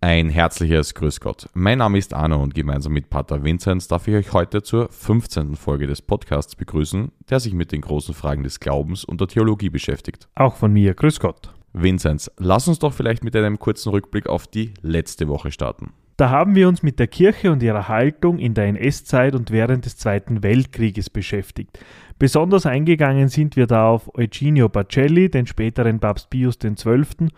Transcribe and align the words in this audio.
Ein 0.00 0.28
herzliches 0.28 0.94
Grüß 0.94 1.18
Gott. 1.18 1.48
Mein 1.54 1.78
Name 1.78 1.98
ist 1.98 2.14
Arno 2.14 2.40
und 2.40 2.54
gemeinsam 2.54 2.92
mit 2.92 3.10
Pater 3.10 3.42
Vinzenz 3.42 3.88
darf 3.88 4.06
ich 4.06 4.14
euch 4.14 4.32
heute 4.32 4.62
zur 4.62 4.88
15. 4.90 5.56
Folge 5.56 5.88
des 5.88 6.02
Podcasts 6.02 6.54
begrüßen, 6.54 7.10
der 7.28 7.40
sich 7.40 7.52
mit 7.52 7.72
den 7.72 7.80
großen 7.80 8.14
Fragen 8.14 8.44
des 8.44 8.60
Glaubens 8.60 9.02
und 9.04 9.20
der 9.20 9.26
Theologie 9.26 9.70
beschäftigt. 9.70 10.28
Auch 10.36 10.54
von 10.54 10.72
mir, 10.72 10.94
Grüß 10.94 11.18
Gott. 11.18 11.52
Vinzenz, 11.72 12.30
lass 12.38 12.68
uns 12.68 12.78
doch 12.78 12.92
vielleicht 12.92 13.24
mit 13.24 13.34
einem 13.34 13.58
kurzen 13.58 13.90
Rückblick 13.90 14.28
auf 14.28 14.46
die 14.46 14.72
letzte 14.82 15.26
Woche 15.26 15.50
starten. 15.50 15.92
Da 16.16 16.30
haben 16.30 16.54
wir 16.54 16.68
uns 16.68 16.84
mit 16.84 17.00
der 17.00 17.08
Kirche 17.08 17.50
und 17.50 17.60
ihrer 17.60 17.88
Haltung 17.88 18.38
in 18.38 18.54
der 18.54 18.66
NS-Zeit 18.66 19.34
und 19.34 19.50
während 19.50 19.84
des 19.84 19.96
Zweiten 19.96 20.44
Weltkrieges 20.44 21.10
beschäftigt. 21.10 21.76
Besonders 22.20 22.66
eingegangen 22.66 23.26
sind 23.26 23.56
wir 23.56 23.66
da 23.66 23.88
auf 23.88 24.14
Eugenio 24.16 24.68
Bacelli, 24.68 25.28
den 25.28 25.48
späteren 25.48 25.98
Papst 25.98 26.30
Pius 26.30 26.56
XII., 26.60 27.30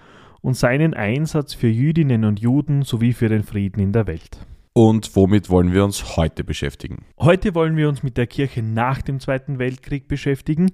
und 0.43 0.55
seinen 0.55 0.95
Einsatz 0.95 1.55
für 1.55 1.69
Jüdinnen 1.69 2.25
und 2.25 2.41
Juden 2.41 2.83
sowie 2.83 3.13
für 3.13 3.29
den 3.29 3.43
Frieden 3.43 3.81
in 3.81 3.93
der 3.93 4.07
Welt. 4.07 4.39
Und 4.73 5.17
womit 5.17 5.51
wollen 5.51 5.73
wir 5.73 5.85
uns 5.85 6.17
heute 6.17 6.45
beschäftigen? 6.45 7.05
Heute 7.19 7.55
wollen 7.55 7.77
wir 7.77 7.89
uns 7.89 8.03
mit 8.03 8.17
der 8.17 8.27
Kirche 8.27 8.63
nach 8.63 9.03
dem 9.03 9.19
Zweiten 9.19 9.59
Weltkrieg 9.59 10.07
beschäftigen. 10.07 10.71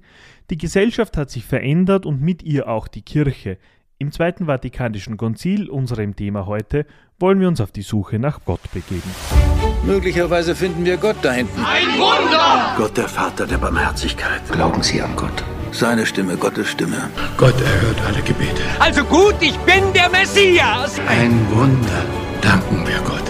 Die 0.49 0.57
Gesellschaft 0.57 1.17
hat 1.17 1.31
sich 1.31 1.45
verändert 1.45 2.05
und 2.05 2.21
mit 2.21 2.43
ihr 2.43 2.67
auch 2.67 2.87
die 2.87 3.01
Kirche. 3.01 3.57
Im 3.97 4.11
Zweiten 4.11 4.45
Vatikanischen 4.45 5.17
Konzil, 5.17 5.69
unserem 5.69 6.15
Thema 6.15 6.45
heute, 6.45 6.85
wollen 7.19 7.39
wir 7.39 7.47
uns 7.47 7.59
auf 7.59 7.71
die 7.71 7.81
Suche 7.81 8.19
nach 8.19 8.45
Gott 8.45 8.61
begeben. 8.71 9.09
Möglicherweise 9.83 10.53
finden 10.53 10.85
wir 10.85 10.97
Gott 10.97 11.17
da 11.23 11.31
hinten. 11.31 11.59
Ein 11.65 11.97
Wunder! 11.97 12.75
Gott, 12.77 12.95
der 12.95 13.09
Vater 13.09 13.47
der 13.47 13.57
Barmherzigkeit. 13.57 14.41
Glauben 14.51 14.83
Sie 14.83 15.01
an 15.01 15.15
Gott? 15.15 15.43
Seine 15.79 16.07
Stimme, 16.07 16.37
Gottes 16.37 16.69
Stimme. 16.69 17.07
Gott 17.37 17.53
erhört 17.61 18.01
alle 18.03 18.23
Gebete. 18.23 18.63
Also 18.79 19.03
gut, 19.03 19.35
ich 19.41 19.55
bin 19.57 19.93
der 19.93 20.09
Messias! 20.09 20.99
Ein 21.07 21.39
Wunder. 21.51 22.03
Danken 22.41 22.77
wir 22.87 22.97
Gott. 23.01 23.21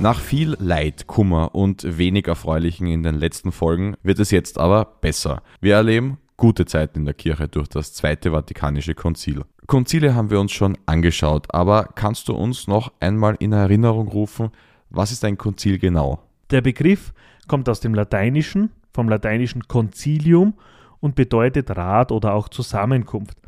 Nach 0.00 0.18
viel 0.18 0.56
Leid, 0.58 1.06
Kummer 1.06 1.54
und 1.54 1.98
wenig 1.98 2.26
Erfreulichen 2.26 2.88
in 2.88 3.04
den 3.04 3.14
letzten 3.14 3.52
Folgen 3.52 3.94
wird 4.02 4.18
es 4.18 4.32
jetzt 4.32 4.58
aber 4.58 4.96
besser. 5.00 5.40
Wir 5.60 5.76
erleben 5.76 6.18
gute 6.36 6.66
Zeiten 6.66 6.98
in 6.98 7.04
der 7.04 7.14
Kirche 7.14 7.46
durch 7.46 7.68
das 7.68 7.94
Zweite 7.94 8.32
Vatikanische 8.32 8.96
Konzil. 8.96 9.44
Konzile 9.68 10.16
haben 10.16 10.30
wir 10.30 10.40
uns 10.40 10.50
schon 10.50 10.76
angeschaut, 10.86 11.46
aber 11.54 11.90
kannst 11.94 12.26
du 12.26 12.34
uns 12.34 12.66
noch 12.66 12.90
einmal 12.98 13.36
in 13.38 13.52
Erinnerung 13.52 14.08
rufen, 14.08 14.50
was 14.90 15.12
ist 15.12 15.24
ein 15.24 15.38
Konzil 15.38 15.78
genau? 15.78 16.18
Der 16.50 16.60
Begriff 16.60 17.12
kommt 17.46 17.68
aus 17.68 17.78
dem 17.78 17.94
Lateinischen, 17.94 18.70
vom 18.96 19.08
lateinischen 19.10 19.68
Concilium 19.68 20.54
und 21.00 21.14
bedeutet 21.14 21.70
Rat 21.76 22.10
oder 22.10 22.32
auch 22.32 22.48
Zusammenkunft. 22.48 23.38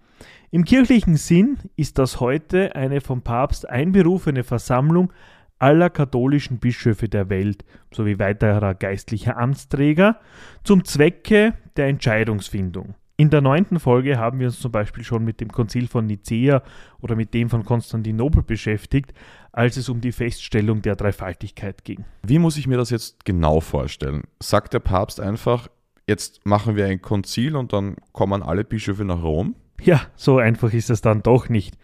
Im 0.50 0.64
kirchlichen 0.64 1.16
Sinn 1.16 1.58
ist 1.74 1.98
das 1.98 2.20
heute 2.20 2.76
eine 2.76 3.00
vom 3.00 3.22
Papst 3.22 3.68
einberufene 3.68 4.44
Versammlung 4.44 5.10
aller 5.58 5.90
katholischen 5.90 6.58
Bischöfe 6.58 7.08
der 7.08 7.30
Welt 7.30 7.64
sowie 7.92 8.18
weiterer 8.18 8.74
geistlicher 8.74 9.38
Amtsträger 9.38 10.20
zum 10.64 10.84
Zwecke 10.84 11.54
der 11.76 11.88
Entscheidungsfindung. 11.88 12.94
In 13.20 13.30
der 13.30 13.40
neunten 13.40 13.80
Folge 13.80 14.16
haben 14.16 14.38
wir 14.38 14.46
uns 14.46 14.60
zum 14.60 14.70
Beispiel 14.70 15.02
schon 15.02 15.24
mit 15.24 15.40
dem 15.40 15.50
Konzil 15.50 15.88
von 15.88 16.06
Nicea 16.06 16.62
oder 17.00 17.16
mit 17.16 17.34
dem 17.34 17.50
von 17.50 17.64
Konstantinopel 17.64 18.44
beschäftigt, 18.44 19.12
als 19.50 19.76
es 19.76 19.88
um 19.88 20.00
die 20.00 20.12
Feststellung 20.12 20.82
der 20.82 20.94
Dreifaltigkeit 20.94 21.84
ging. 21.84 22.04
Wie 22.22 22.38
muss 22.38 22.56
ich 22.56 22.68
mir 22.68 22.76
das 22.76 22.90
jetzt 22.90 23.24
genau 23.24 23.58
vorstellen? 23.58 24.22
Sagt 24.40 24.72
der 24.72 24.78
Papst 24.78 25.18
einfach, 25.18 25.66
jetzt 26.06 26.46
machen 26.46 26.76
wir 26.76 26.86
ein 26.86 27.02
Konzil 27.02 27.56
und 27.56 27.72
dann 27.72 27.96
kommen 28.12 28.40
alle 28.40 28.62
Bischöfe 28.62 29.04
nach 29.04 29.20
Rom? 29.20 29.56
Ja, 29.80 30.02
so 30.14 30.38
einfach 30.38 30.72
ist 30.72 30.88
es 30.88 31.00
dann 31.00 31.24
doch 31.24 31.48
nicht. 31.48 31.76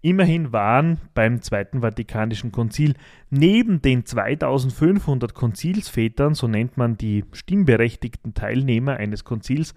Immerhin 0.00 0.52
waren 0.52 1.00
beim 1.12 1.42
Zweiten 1.42 1.80
Vatikanischen 1.82 2.50
Konzil 2.50 2.94
neben 3.28 3.82
den 3.82 4.06
2500 4.06 5.34
Konzilsvätern, 5.34 6.34
so 6.34 6.48
nennt 6.48 6.78
man 6.78 6.96
die 6.96 7.24
stimmberechtigten 7.32 8.32
Teilnehmer 8.32 8.96
eines 8.96 9.24
Konzils, 9.24 9.74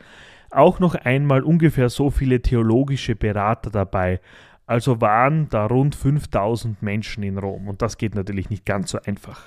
auch 0.51 0.79
noch 0.79 0.95
einmal 0.95 1.43
ungefähr 1.43 1.89
so 1.89 2.09
viele 2.09 2.41
theologische 2.41 3.15
Berater 3.15 3.69
dabei. 3.69 4.19
Also 4.65 5.01
waren 5.01 5.49
da 5.49 5.65
rund 5.65 5.95
5000 5.95 6.81
Menschen 6.81 7.23
in 7.23 7.37
Rom 7.37 7.67
und 7.67 7.81
das 7.81 7.97
geht 7.97 8.15
natürlich 8.15 8.49
nicht 8.49 8.65
ganz 8.65 8.91
so 8.91 8.99
einfach. 9.05 9.43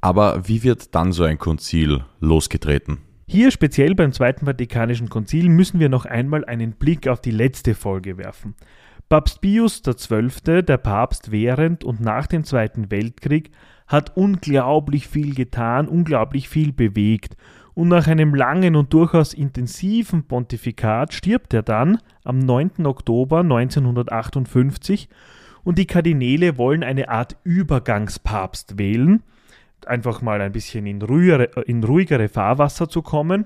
Aber 0.00 0.46
wie 0.46 0.62
wird 0.62 0.94
dann 0.94 1.12
so 1.12 1.24
ein 1.24 1.38
Konzil 1.38 2.04
losgetreten? 2.20 2.98
Hier 3.26 3.50
speziell 3.50 3.94
beim 3.94 4.12
Zweiten 4.12 4.46
Vatikanischen 4.46 5.08
Konzil 5.08 5.48
müssen 5.48 5.80
wir 5.80 5.88
noch 5.88 6.06
einmal 6.06 6.44
einen 6.44 6.72
Blick 6.72 7.08
auf 7.08 7.20
die 7.20 7.30
letzte 7.30 7.74
Folge 7.74 8.16
werfen. 8.16 8.54
Papst 9.08 9.40
Pius 9.40 9.82
XII., 9.82 10.62
der 10.62 10.76
Papst 10.76 11.30
während 11.30 11.82
und 11.82 12.00
nach 12.00 12.26
dem 12.26 12.44
Zweiten 12.44 12.90
Weltkrieg, 12.90 13.50
hat 13.86 14.16
unglaublich 14.16 15.08
viel 15.08 15.34
getan, 15.34 15.88
unglaublich 15.88 16.48
viel 16.48 16.72
bewegt. 16.72 17.36
Und 17.78 17.86
nach 17.86 18.08
einem 18.08 18.34
langen 18.34 18.74
und 18.74 18.92
durchaus 18.92 19.32
intensiven 19.32 20.24
Pontifikat 20.24 21.14
stirbt 21.14 21.54
er 21.54 21.62
dann 21.62 21.98
am 22.24 22.40
9. 22.40 22.84
Oktober 22.86 23.38
1958 23.38 25.08
und 25.62 25.78
die 25.78 25.86
Kardinäle 25.86 26.58
wollen 26.58 26.82
eine 26.82 27.08
Art 27.08 27.36
Übergangspapst 27.44 28.78
wählen, 28.78 29.22
einfach 29.86 30.22
mal 30.22 30.40
ein 30.40 30.50
bisschen 30.50 30.86
in 30.86 31.00
ruhigere, 31.00 31.44
in 31.66 31.84
ruhigere 31.84 32.28
Fahrwasser 32.28 32.88
zu 32.88 33.00
kommen 33.00 33.44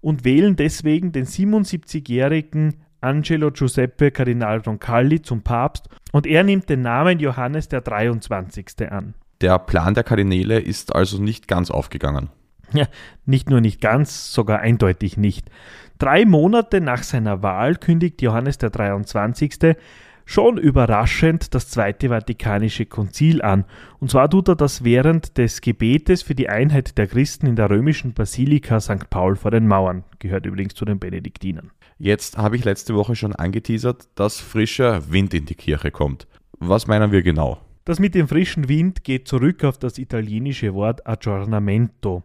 und 0.00 0.24
wählen 0.24 0.56
deswegen 0.56 1.12
den 1.12 1.26
77-jährigen 1.26 2.76
Angelo 3.02 3.50
Giuseppe 3.50 4.12
Kardinal 4.12 4.60
Roncalli 4.60 5.20
zum 5.20 5.42
Papst 5.42 5.90
und 6.12 6.26
er 6.26 6.42
nimmt 6.42 6.70
den 6.70 6.80
Namen 6.80 7.18
Johannes 7.18 7.68
der 7.68 7.82
23. 7.82 8.90
an. 8.90 9.12
Der 9.42 9.58
Plan 9.58 9.92
der 9.92 10.04
Kardinäle 10.04 10.58
ist 10.58 10.94
also 10.94 11.22
nicht 11.22 11.48
ganz 11.48 11.70
aufgegangen. 11.70 12.30
Ja, 12.72 12.86
nicht 13.24 13.50
nur 13.50 13.60
nicht 13.60 13.80
ganz, 13.80 14.32
sogar 14.32 14.60
eindeutig 14.60 15.16
nicht. 15.16 15.50
Drei 15.98 16.24
Monate 16.24 16.80
nach 16.80 17.02
seiner 17.02 17.42
Wahl 17.42 17.76
kündigt 17.76 18.22
Johannes 18.22 18.58
der 18.58 18.70
23. 18.70 19.76
schon 20.24 20.58
überraschend 20.58 21.54
das 21.54 21.68
Zweite 21.70 22.10
Vatikanische 22.10 22.86
Konzil 22.86 23.42
an. 23.42 23.64
Und 23.98 24.10
zwar 24.10 24.28
tut 24.30 24.48
er 24.48 24.56
das 24.56 24.84
während 24.84 25.38
des 25.38 25.60
Gebetes 25.60 26.22
für 26.22 26.34
die 26.34 26.48
Einheit 26.48 26.98
der 26.98 27.06
Christen 27.06 27.46
in 27.46 27.56
der 27.56 27.70
römischen 27.70 28.12
Basilika 28.12 28.80
St. 28.80 29.10
Paul 29.10 29.36
vor 29.36 29.50
den 29.50 29.66
Mauern. 29.66 30.04
Gehört 30.18 30.46
übrigens 30.46 30.74
zu 30.74 30.84
den 30.84 30.98
Benediktinern. 30.98 31.70
Jetzt 31.98 32.38
habe 32.38 32.54
ich 32.54 32.64
letzte 32.64 32.94
Woche 32.94 33.16
schon 33.16 33.34
angeteasert, 33.34 34.08
dass 34.14 34.38
frischer 34.38 35.10
Wind 35.10 35.34
in 35.34 35.46
die 35.46 35.56
Kirche 35.56 35.90
kommt. 35.90 36.28
Was 36.60 36.86
meinen 36.86 37.10
wir 37.10 37.22
genau? 37.22 37.58
Das 37.84 37.98
mit 37.98 38.14
dem 38.14 38.28
frischen 38.28 38.68
Wind 38.68 39.02
geht 39.02 39.26
zurück 39.26 39.64
auf 39.64 39.78
das 39.78 39.98
italienische 39.98 40.74
Wort 40.74 41.06
Aggiornamento, 41.06 42.22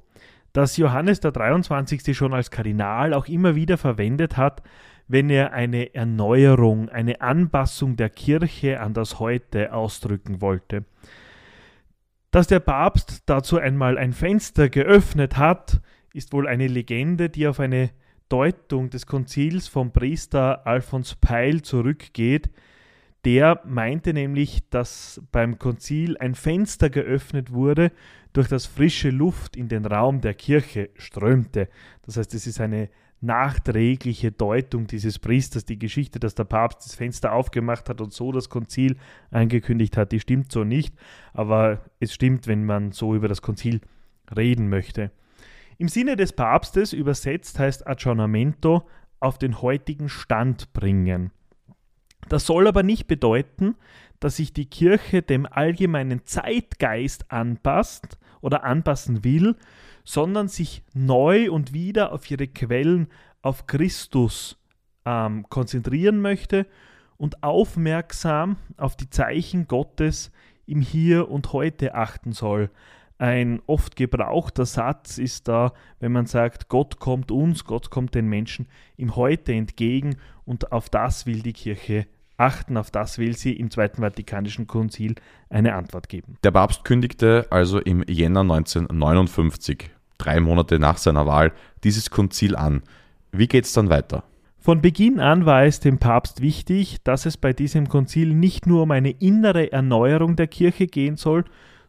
das 0.53 0.77
Johannes 0.77 1.19
der 1.19 1.31
23. 1.31 2.15
schon 2.15 2.33
als 2.33 2.51
Kardinal 2.51 3.13
auch 3.13 3.27
immer 3.27 3.55
wieder 3.55 3.77
verwendet 3.77 4.37
hat, 4.37 4.61
wenn 5.07 5.29
er 5.29 5.51
eine 5.53 5.93
Erneuerung, 5.93 6.89
eine 6.89 7.21
Anpassung 7.21 7.97
der 7.97 8.09
Kirche 8.09 8.79
an 8.79 8.93
das 8.93 9.19
Heute 9.19 9.73
ausdrücken 9.73 10.41
wollte. 10.41 10.85
Dass 12.31 12.47
der 12.47 12.59
Papst 12.59 13.23
dazu 13.25 13.57
einmal 13.57 13.97
ein 13.97 14.13
Fenster 14.13 14.69
geöffnet 14.69 15.37
hat, 15.37 15.81
ist 16.13 16.33
wohl 16.33 16.47
eine 16.47 16.67
Legende, 16.67 17.29
die 17.29 17.47
auf 17.47 17.59
eine 17.59 17.91
Deutung 18.29 18.89
des 18.89 19.05
Konzils 19.05 19.67
vom 19.67 19.91
Priester 19.91 20.65
Alphons 20.65 21.15
Peil 21.15 21.61
zurückgeht. 21.61 22.49
Der 23.25 23.61
meinte 23.65 24.13
nämlich, 24.13 24.69
dass 24.69 25.21
beim 25.31 25.57
Konzil 25.57 26.17
ein 26.17 26.35
Fenster 26.35 26.89
geöffnet 26.89 27.51
wurde, 27.51 27.91
durch 28.33 28.47
das 28.47 28.65
frische 28.65 29.11
Luft 29.11 29.55
in 29.55 29.69
den 29.69 29.85
Raum 29.85 30.19
der 30.19 30.33
Kirche 30.33 30.89
strömte. 30.95 31.69
Das 32.01 32.17
heißt, 32.17 32.33
es 32.33 32.47
ist 32.47 32.59
eine 32.59 32.89
nachträgliche 33.21 34.31
Deutung 34.31 34.87
dieses 34.87 35.19
Priesters. 35.19 35.65
Die 35.65 35.79
Geschichte, 35.79 36.19
dass 36.19 36.35
der 36.35 36.43
Papst 36.43 36.85
das 36.85 36.95
Fenster 36.95 37.31
aufgemacht 37.31 37.87
hat 37.89 38.01
und 38.01 38.11
so 38.11 38.31
das 38.31 38.49
Konzil 38.49 38.97
angekündigt 39.31 39.95
hat, 39.95 40.11
die 40.11 40.19
stimmt 40.19 40.51
so 40.51 40.63
nicht, 40.63 40.93
aber 41.33 41.85
es 41.99 42.13
stimmt, 42.13 42.47
wenn 42.47 42.65
man 42.65 42.91
so 42.91 43.15
über 43.15 43.29
das 43.29 43.41
Konzil 43.41 43.79
reden 44.35 44.67
möchte. 44.67 45.11
Im 45.77 45.87
Sinne 45.87 46.17
des 46.17 46.33
Papstes 46.33 46.91
übersetzt 46.91 47.59
heißt 47.59 47.87
Aggiornamento 47.87 48.87
auf 49.19 49.37
den 49.37 49.61
heutigen 49.61 50.09
Stand 50.09 50.73
bringen. 50.73 51.31
Das 52.29 52.45
soll 52.45 52.67
aber 52.67 52.83
nicht 52.83 53.07
bedeuten, 53.07 53.75
dass 54.19 54.37
sich 54.37 54.53
die 54.53 54.65
Kirche 54.65 55.21
dem 55.21 55.45
allgemeinen 55.45 56.25
Zeitgeist 56.25 57.31
anpasst 57.31 58.17
oder 58.41 58.63
anpassen 58.63 59.23
will, 59.23 59.55
sondern 60.03 60.47
sich 60.47 60.83
neu 60.93 61.51
und 61.51 61.73
wieder 61.73 62.11
auf 62.11 62.29
ihre 62.29 62.47
Quellen 62.47 63.07
auf 63.41 63.67
Christus 63.67 64.57
ähm, 65.05 65.45
konzentrieren 65.49 66.21
möchte 66.21 66.65
und 67.17 67.43
aufmerksam 67.43 68.57
auf 68.77 68.95
die 68.95 69.09
Zeichen 69.09 69.67
Gottes 69.67 70.31
im 70.65 70.81
Hier 70.81 71.29
und 71.29 71.53
Heute 71.53 71.95
achten 71.95 72.31
soll. 72.31 72.69
Ein 73.17 73.61
oft 73.67 73.95
gebrauchter 73.95 74.65
Satz 74.65 75.17
ist 75.17 75.47
da, 75.47 75.73
wenn 75.99 76.11
man 76.11 76.25
sagt, 76.25 76.67
Gott 76.67 76.99
kommt 76.99 77.31
uns, 77.31 77.63
Gott 77.63 77.89
kommt 77.89 78.15
den 78.15 78.27
Menschen 78.27 78.67
im 78.97 79.15
Heute 79.15 79.53
entgegen 79.53 80.17
und 80.45 80.71
auf 80.71 80.89
das 80.89 81.25
will 81.25 81.41
die 81.41 81.53
Kirche 81.53 82.07
achten. 82.37 82.77
Auf 82.77 82.91
das 82.91 83.17
will 83.17 83.37
sie 83.37 83.53
im 83.53 83.71
Zweiten 83.71 84.01
Vatikanischen 84.01 84.67
Konzil 84.67 85.15
eine 85.49 85.75
Antwort 85.75 86.09
geben. 86.09 86.37
Der 86.43 86.51
Papst 86.51 86.83
kündigte 86.83 87.47
also 87.49 87.79
im 87.79 88.03
Jänner 88.07 88.41
1959, 88.41 89.89
drei 90.17 90.39
Monate 90.39 90.79
nach 90.79 90.97
seiner 90.97 91.25
Wahl, 91.27 91.53
dieses 91.83 92.09
Konzil 92.09 92.55
an. 92.55 92.81
Wie 93.31 93.47
geht 93.47 93.65
es 93.65 93.73
dann 93.73 93.89
weiter? 93.89 94.23
Von 94.57 94.81
Beginn 94.81 95.19
an 95.19 95.45
war 95.45 95.65
es 95.65 95.81
dem 95.81 95.97
Papst 95.97 96.41
wichtig, 96.41 97.03
dass 97.03 97.25
es 97.25 97.35
bei 97.35 97.51
diesem 97.51 97.89
Konzil 97.89 98.33
nicht 98.33 98.65
nur 98.65 98.83
um 98.83 98.91
eine 98.91 99.11
innere 99.11 99.71
Erneuerung 99.73 100.37
der 100.37 100.47
Kirche 100.47 100.87
gehen 100.87 101.17
soll, 101.17 101.43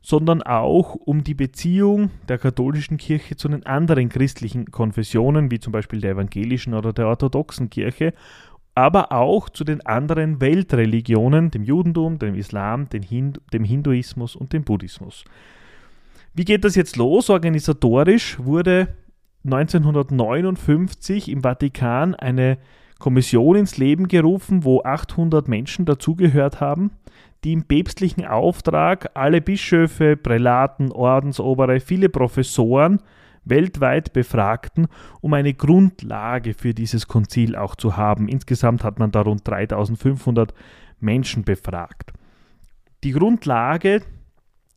sondern 0.04 0.42
auch 0.42 0.94
um 0.96 1.24
die 1.24 1.32
Beziehung 1.32 2.10
der 2.28 2.36
katholischen 2.36 2.98
Kirche 2.98 3.36
zu 3.36 3.48
den 3.48 3.64
anderen 3.64 4.10
christlichen 4.10 4.66
Konfessionen, 4.70 5.50
wie 5.50 5.60
zum 5.60 5.72
Beispiel 5.72 6.02
der 6.02 6.10
evangelischen 6.10 6.74
oder 6.74 6.92
der 6.92 7.06
orthodoxen 7.08 7.70
Kirche, 7.70 8.12
aber 8.74 9.12
auch 9.12 9.48
zu 9.48 9.64
den 9.64 9.80
anderen 9.86 10.42
Weltreligionen, 10.42 11.50
dem 11.50 11.62
Judentum, 11.62 12.18
dem 12.18 12.34
Islam, 12.34 12.88
dem 12.90 13.64
Hinduismus 13.64 14.36
und 14.36 14.52
dem 14.52 14.64
Buddhismus. 14.64 15.24
Wie 16.34 16.44
geht 16.44 16.66
das 16.66 16.74
jetzt 16.74 16.96
los? 16.96 17.30
Organisatorisch 17.30 18.38
wurde 18.38 18.88
1959 19.46 21.30
im 21.30 21.40
Vatikan 21.40 22.14
eine 22.14 22.58
Kommission 22.98 23.56
ins 23.56 23.78
Leben 23.78 24.06
gerufen, 24.08 24.64
wo 24.64 24.82
800 24.82 25.48
Menschen 25.48 25.86
dazugehört 25.86 26.60
haben, 26.60 26.90
die 27.44 27.52
im 27.52 27.64
päpstlichen 27.64 28.24
Auftrag 28.24 29.10
alle 29.14 29.40
Bischöfe, 29.40 30.16
Prälaten, 30.16 30.90
Ordensobere, 30.90 31.80
viele 31.80 32.08
Professoren 32.08 33.00
weltweit 33.44 34.14
befragten, 34.14 34.88
um 35.20 35.34
eine 35.34 35.52
Grundlage 35.52 36.54
für 36.54 36.72
dieses 36.72 37.06
Konzil 37.06 37.56
auch 37.56 37.76
zu 37.76 37.96
haben. 37.96 38.28
Insgesamt 38.28 38.82
hat 38.82 38.98
man 38.98 39.10
da 39.10 39.20
rund 39.20 39.46
3500 39.46 40.54
Menschen 41.00 41.44
befragt. 41.44 42.12
Die 43.04 43.12
Grundlage 43.12 44.00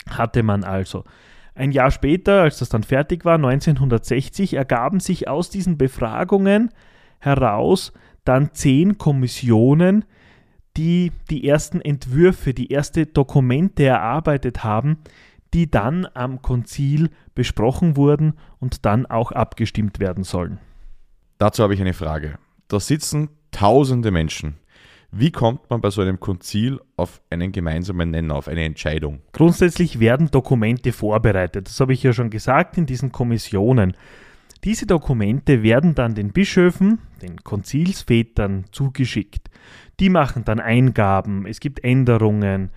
hatte 0.09 0.43
man 0.43 0.65
also. 0.65 1.05
Ein 1.55 1.71
Jahr 1.71 1.91
später, 1.91 2.41
als 2.41 2.59
das 2.59 2.69
dann 2.69 2.83
fertig 2.83 3.25
war, 3.25 3.35
1960, 3.35 4.53
ergaben 4.53 4.99
sich 4.99 5.27
aus 5.27 5.49
diesen 5.49 5.77
Befragungen 5.77 6.69
heraus 7.19 7.93
dann 8.25 8.53
zehn 8.53 8.97
Kommissionen, 8.97 10.05
die 10.77 11.11
die 11.29 11.47
ersten 11.47 11.81
Entwürfe, 11.81 12.53
die 12.53 12.71
ersten 12.71 13.11
Dokumente 13.13 13.85
erarbeitet 13.85 14.63
haben, 14.63 14.99
die 15.53 15.69
dann 15.69 16.07
am 16.13 16.41
Konzil 16.41 17.09
besprochen 17.35 17.95
wurden 17.95 18.33
und 18.59 18.85
dann 18.85 19.05
auch 19.05 19.31
abgestimmt 19.31 19.99
werden 19.99 20.23
sollen. 20.23 20.59
Dazu 21.37 21.63
habe 21.63 21.73
ich 21.73 21.81
eine 21.81 21.93
Frage. 21.93 22.37
Da 22.67 22.79
sitzen 22.79 23.29
tausende 23.51 24.11
Menschen 24.11 24.57
wie 25.11 25.31
kommt 25.31 25.69
man 25.69 25.81
bei 25.81 25.89
so 25.89 26.01
einem 26.01 26.19
Konzil 26.19 26.79
auf 26.97 27.21
einen 27.29 27.51
gemeinsamen 27.51 28.11
Nenner, 28.11 28.35
auf 28.35 28.47
eine 28.47 28.65
Entscheidung? 28.65 29.21
Grundsätzlich 29.31 29.99
werden 29.99 30.31
Dokumente 30.31 30.91
vorbereitet. 30.91 31.67
Das 31.67 31.79
habe 31.79 31.93
ich 31.93 32.03
ja 32.03 32.13
schon 32.13 32.29
gesagt 32.29 32.77
in 32.77 32.85
diesen 32.85 33.11
Kommissionen. 33.11 33.95
Diese 34.63 34.85
Dokumente 34.85 35.63
werden 35.63 35.95
dann 35.95 36.15
den 36.15 36.31
Bischöfen, 36.31 36.99
den 37.21 37.37
Konzilsvätern 37.43 38.65
zugeschickt. 38.71 39.49
Die 39.99 40.09
machen 40.09 40.43
dann 40.45 40.59
Eingaben, 40.59 41.45
es 41.45 41.59
gibt 41.59 41.83
Änderungen, 41.83 42.69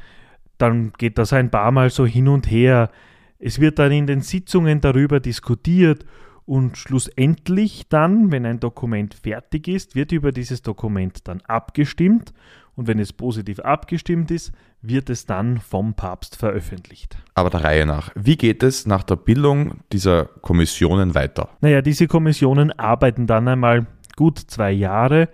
dann 0.58 0.92
geht 0.98 1.18
das 1.18 1.32
ein 1.32 1.50
paar 1.50 1.72
Mal 1.72 1.90
so 1.90 2.06
hin 2.06 2.28
und 2.28 2.50
her. 2.50 2.90
Es 3.38 3.60
wird 3.60 3.78
dann 3.78 3.92
in 3.92 4.06
den 4.06 4.20
Sitzungen 4.20 4.80
darüber 4.80 5.20
diskutiert 5.20 6.04
und 6.50 6.76
schlussendlich 6.76 7.86
dann, 7.90 8.32
wenn 8.32 8.44
ein 8.44 8.58
Dokument 8.58 9.14
fertig 9.14 9.68
ist, 9.68 9.94
wird 9.94 10.10
über 10.10 10.32
dieses 10.32 10.62
Dokument 10.62 11.28
dann 11.28 11.42
abgestimmt 11.42 12.34
und 12.74 12.88
wenn 12.88 12.98
es 12.98 13.12
positiv 13.12 13.60
abgestimmt 13.60 14.32
ist, 14.32 14.50
wird 14.82 15.10
es 15.10 15.26
dann 15.26 15.58
vom 15.58 15.94
Papst 15.94 16.34
veröffentlicht. 16.34 17.16
Aber 17.34 17.50
der 17.50 17.62
Reihe 17.62 17.86
nach, 17.86 18.10
wie 18.16 18.36
geht 18.36 18.64
es 18.64 18.84
nach 18.84 19.04
der 19.04 19.14
Bildung 19.14 19.82
dieser 19.92 20.24
Kommissionen 20.24 21.14
weiter? 21.14 21.50
Naja, 21.60 21.82
diese 21.82 22.08
Kommissionen 22.08 22.72
arbeiten 22.72 23.28
dann 23.28 23.46
einmal 23.46 23.86
gut 24.16 24.40
zwei 24.40 24.72
Jahre, 24.72 25.28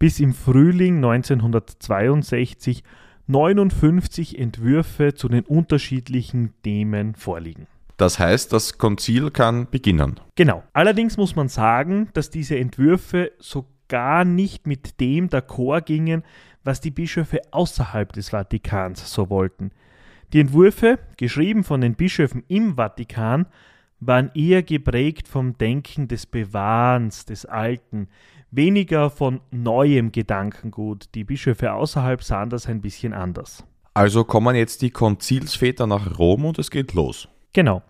bis 0.00 0.18
im 0.18 0.34
Frühling 0.34 0.96
1962 0.96 2.82
59 3.28 4.36
Entwürfe 4.36 5.14
zu 5.14 5.28
den 5.28 5.44
unterschiedlichen 5.44 6.54
Themen 6.64 7.14
vorliegen. 7.14 7.68
Das 7.96 8.18
heißt, 8.18 8.52
das 8.52 8.78
Konzil 8.78 9.30
kann 9.30 9.68
beginnen. 9.70 10.20
Genau. 10.34 10.62
Allerdings 10.72 11.16
muss 11.16 11.34
man 11.34 11.48
sagen, 11.48 12.08
dass 12.12 12.30
diese 12.30 12.58
Entwürfe 12.58 13.32
so 13.38 13.66
gar 13.88 14.24
nicht 14.24 14.66
mit 14.66 15.00
dem 15.00 15.28
d'accord 15.28 15.82
gingen, 15.82 16.22
was 16.64 16.80
die 16.80 16.90
Bischöfe 16.90 17.40
außerhalb 17.52 18.12
des 18.12 18.30
Vatikans 18.30 19.10
so 19.12 19.30
wollten. 19.30 19.70
Die 20.32 20.40
Entwürfe, 20.40 20.98
geschrieben 21.16 21.62
von 21.62 21.80
den 21.80 21.94
Bischöfen 21.94 22.42
im 22.48 22.74
Vatikan, 22.74 23.46
waren 24.00 24.30
eher 24.34 24.62
geprägt 24.62 25.28
vom 25.28 25.56
Denken 25.56 26.08
des 26.08 26.26
Bewahrens, 26.26 27.24
des 27.24 27.46
Alten, 27.46 28.08
weniger 28.50 29.08
von 29.08 29.40
neuem 29.50 30.12
Gedankengut. 30.12 31.14
Die 31.14 31.24
Bischöfe 31.24 31.72
außerhalb 31.72 32.22
sahen 32.22 32.50
das 32.50 32.66
ein 32.66 32.82
bisschen 32.82 33.12
anders. 33.12 33.64
Also 33.94 34.24
kommen 34.24 34.56
jetzt 34.56 34.82
die 34.82 34.90
Konzilsväter 34.90 35.86
nach 35.86 36.18
Rom 36.18 36.44
und 36.44 36.58
es 36.58 36.70
geht 36.70 36.92
los. 36.92 37.28
Genau. 37.56 37.82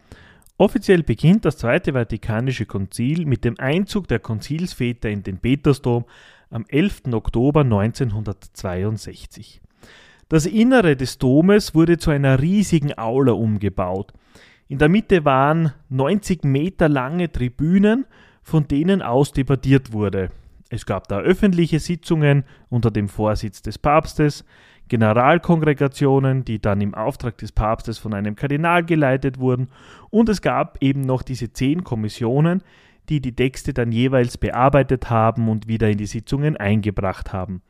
Offiziell 0.58 1.02
beginnt 1.02 1.44
das 1.44 1.56
Zweite 1.56 1.94
Vatikanische 1.94 2.66
Konzil 2.66 3.26
mit 3.26 3.44
dem 3.44 3.58
Einzug 3.58 4.06
der 4.06 4.20
Konzilsväter 4.20 5.10
in 5.10 5.24
den 5.24 5.38
Petersdom 5.38 6.04
am 6.50 6.64
11. 6.68 7.06
Oktober 7.10 7.62
1962. 7.62 9.60
Das 10.28 10.46
Innere 10.46 10.94
des 10.94 11.18
Domes 11.18 11.74
wurde 11.74 11.98
zu 11.98 12.12
einer 12.12 12.40
riesigen 12.40 12.96
Aula 12.96 13.32
umgebaut. 13.32 14.12
In 14.68 14.78
der 14.78 14.88
Mitte 14.88 15.24
waren 15.24 15.72
90 15.88 16.44
Meter 16.44 16.88
lange 16.88 17.32
Tribünen, 17.32 18.06
von 18.44 18.68
denen 18.68 19.02
aus 19.02 19.32
debattiert 19.32 19.92
wurde. 19.92 20.30
Es 20.68 20.86
gab 20.86 21.08
da 21.08 21.18
öffentliche 21.18 21.80
Sitzungen 21.80 22.44
unter 22.68 22.92
dem 22.92 23.08
Vorsitz 23.08 23.62
des 23.62 23.78
Papstes, 23.78 24.44
Generalkongregationen, 24.88 26.44
die 26.44 26.60
dann 26.60 26.80
im 26.80 26.94
Auftrag 26.94 27.38
des 27.38 27.52
Papstes 27.52 27.98
von 27.98 28.14
einem 28.14 28.36
Kardinal 28.36 28.84
geleitet 28.84 29.38
wurden, 29.38 29.68
und 30.10 30.28
es 30.28 30.42
gab 30.42 30.82
eben 30.82 31.00
noch 31.00 31.22
diese 31.22 31.52
zehn 31.52 31.84
Kommissionen, 31.84 32.62
die 33.08 33.20
die 33.20 33.34
Texte 33.34 33.72
dann 33.72 33.92
jeweils 33.92 34.38
bearbeitet 34.38 35.10
haben 35.10 35.48
und 35.48 35.68
wieder 35.68 35.88
in 35.90 35.98
die 35.98 36.06
Sitzungen 36.06 36.56
eingebracht 36.56 37.32
haben. 37.32 37.62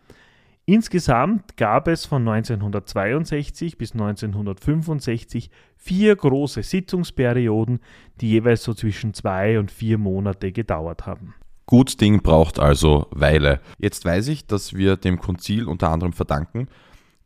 Insgesamt 0.68 1.56
gab 1.56 1.86
es 1.86 2.06
von 2.06 2.26
1962 2.26 3.78
bis 3.78 3.92
1965 3.92 5.48
vier 5.76 6.16
große 6.16 6.64
Sitzungsperioden, 6.64 7.78
die 8.20 8.30
jeweils 8.30 8.64
so 8.64 8.74
zwischen 8.74 9.14
zwei 9.14 9.60
und 9.60 9.70
vier 9.70 9.96
Monate 9.96 10.50
gedauert 10.50 11.06
haben. 11.06 11.34
Gut 11.66 12.00
Ding 12.00 12.20
braucht 12.20 12.58
also 12.58 13.06
Weile. 13.10 13.60
Jetzt 13.78 14.04
weiß 14.04 14.26
ich, 14.28 14.46
dass 14.46 14.74
wir 14.74 14.96
dem 14.96 15.20
Konzil 15.20 15.68
unter 15.68 15.90
anderem 15.90 16.12
verdanken, 16.12 16.66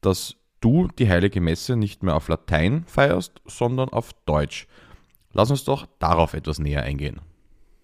dass 0.00 0.37
du 0.61 0.88
die 0.99 1.09
heilige 1.09 1.40
Messe 1.40 1.76
nicht 1.76 2.02
mehr 2.02 2.16
auf 2.16 2.28
Latein 2.28 2.85
feierst, 2.87 3.40
sondern 3.47 3.88
auf 3.90 4.12
Deutsch. 4.26 4.66
Lass 5.33 5.50
uns 5.50 5.64
doch 5.64 5.87
darauf 5.99 6.35
etwas 6.35 6.59
näher 6.59 6.83
eingehen. 6.83 7.21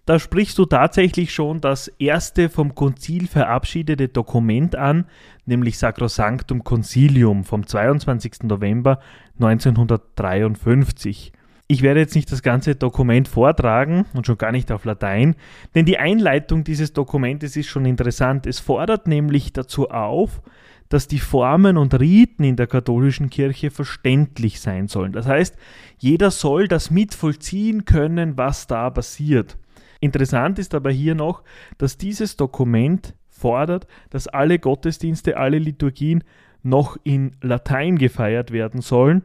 Da 0.05 0.19
sprichst 0.19 0.57
du 0.57 0.65
tatsächlich 0.65 1.33
schon 1.33 1.59
das 1.59 1.89
erste 1.99 2.47
vom 2.47 2.75
Konzil 2.75 3.27
verabschiedete 3.27 4.07
Dokument 4.07 4.73
an, 4.77 5.05
nämlich 5.45 5.77
Sacrosanctum 5.77 6.63
Concilium 6.63 7.43
vom 7.43 7.67
22. 7.67 8.43
November 8.43 8.99
1953. 9.37 11.33
Ich 11.67 11.81
werde 11.81 11.99
jetzt 11.99 12.15
nicht 12.15 12.31
das 12.31 12.41
ganze 12.41 12.75
Dokument 12.75 13.27
vortragen 13.27 14.05
und 14.13 14.25
schon 14.25 14.37
gar 14.37 14.53
nicht 14.53 14.71
auf 14.71 14.85
Latein, 14.85 15.35
denn 15.75 15.85
die 15.85 15.97
Einleitung 15.97 16.63
dieses 16.63 16.93
Dokumentes 16.93 17.57
ist 17.57 17.67
schon 17.67 17.85
interessant. 17.85 18.47
Es 18.47 18.61
fordert 18.61 19.07
nämlich 19.07 19.51
dazu 19.51 19.89
auf, 19.89 20.41
dass 20.89 21.07
die 21.07 21.19
Formen 21.19 21.77
und 21.77 21.99
Riten 21.99 22.43
in 22.43 22.55
der 22.55 22.67
katholischen 22.67 23.29
Kirche 23.29 23.71
verständlich 23.71 24.59
sein 24.61 24.87
sollen. 24.87 25.11
Das 25.11 25.27
heißt, 25.27 25.55
jeder 25.97 26.31
soll 26.31 26.67
das 26.67 26.91
mitvollziehen 26.91 27.85
können, 27.85 28.37
was 28.37 28.67
da 28.67 28.89
passiert. 28.89 29.57
Interessant 29.99 30.59
ist 30.59 30.75
aber 30.75 30.91
hier 30.91 31.15
noch, 31.15 31.43
dass 31.77 31.97
dieses 31.97 32.37
Dokument 32.37 33.15
fordert, 33.27 33.87
dass 34.09 34.27
alle 34.27 34.59
Gottesdienste, 34.59 35.37
alle 35.37 35.59
Liturgien 35.59 36.23
noch 36.63 36.97
in 37.03 37.31
Latein 37.41 37.97
gefeiert 37.97 38.51
werden 38.51 38.81
sollen. 38.81 39.23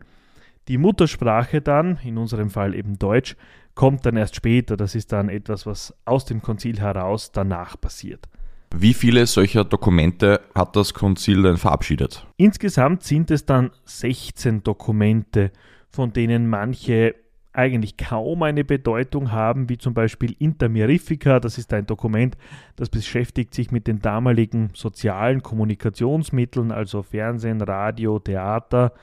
Die 0.68 0.78
Muttersprache 0.78 1.60
dann, 1.60 1.98
in 2.04 2.18
unserem 2.18 2.50
Fall 2.50 2.74
eben 2.74 2.98
Deutsch, 2.98 3.36
kommt 3.74 4.06
dann 4.06 4.16
erst 4.16 4.36
später. 4.36 4.76
Das 4.76 4.94
ist 4.94 5.12
dann 5.12 5.28
etwas, 5.28 5.66
was 5.66 5.94
aus 6.04 6.24
dem 6.24 6.42
Konzil 6.42 6.78
heraus 6.80 7.32
danach 7.32 7.80
passiert. 7.80 8.28
Wie 8.74 8.94
viele 8.94 9.26
solcher 9.26 9.64
Dokumente 9.64 10.40
hat 10.54 10.76
das 10.76 10.94
Konzil 10.94 11.42
denn 11.42 11.58
verabschiedet? 11.58 12.26
Insgesamt 12.38 13.02
sind 13.02 13.30
es 13.30 13.44
dann 13.44 13.70
16 13.84 14.62
Dokumente, 14.62 15.52
von 15.90 16.12
denen 16.12 16.48
manche 16.48 17.14
eigentlich 17.52 17.98
kaum 17.98 18.42
eine 18.42 18.64
Bedeutung 18.64 19.30
haben, 19.30 19.68
wie 19.68 19.76
zum 19.76 19.92
Beispiel 19.92 20.34
Intermirifica, 20.38 21.38
das 21.38 21.58
ist 21.58 21.72
ein 21.74 21.86
Dokument, 21.86 22.38
das 22.76 22.88
beschäftigt 22.88 23.52
sich 23.52 23.70
mit 23.70 23.86
den 23.86 24.00
damaligen 24.00 24.70
sozialen 24.72 25.42
Kommunikationsmitteln, 25.42 26.72
also 26.72 27.02
Fernsehen, 27.02 27.60
Radio, 27.60 28.18
Theater 28.18 28.94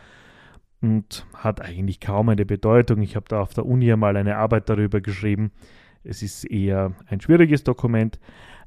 und 0.81 1.27
hat 1.35 1.61
eigentlich 1.61 1.99
kaum 1.99 2.29
eine 2.29 2.45
Bedeutung. 2.45 3.01
Ich 3.01 3.15
habe 3.15 3.25
da 3.29 3.41
auf 3.41 3.53
der 3.53 3.65
Uni 3.65 3.91
einmal 3.91 4.17
eine 4.17 4.37
Arbeit 4.37 4.67
darüber 4.69 4.99
geschrieben. 5.01 5.51
Es 6.03 6.23
ist 6.23 6.45
eher 6.45 6.93
ein 7.07 7.21
schwieriges 7.21 7.63
Dokument. 7.63 8.19